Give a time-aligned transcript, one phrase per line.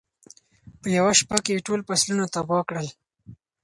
[0.79, 2.87] په یوه شپه کې یې ټول فصلونه تباه کړل.